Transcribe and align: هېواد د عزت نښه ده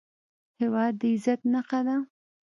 هېواد 0.59 0.93
د 1.01 1.01
عزت 1.13 1.39
نښه 1.51 1.79
ده 1.87 1.95